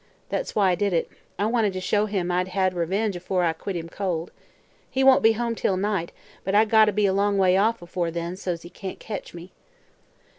[0.29, 1.07] That's why I did it;
[1.37, 4.31] I wanted to show him I'd had revenge afore I quit him cold.
[4.89, 6.11] He won't be home till night,
[6.43, 9.51] but I gotta be a long way off, afore then, so's he can't ketch me."